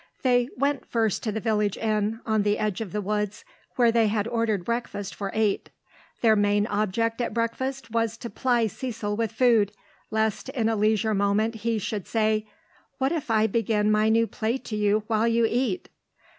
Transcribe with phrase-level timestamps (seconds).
[0.23, 4.07] They went first to the village inn, on the edge of the woods, where they
[4.07, 5.69] had ordered breakfast for eight.
[6.21, 9.71] Their main object at breakfast was to ply Cecil with food,
[10.09, 12.47] lest in a leisure moment he should say,
[12.97, 15.87] "What if I begin my new play to you while you eat?"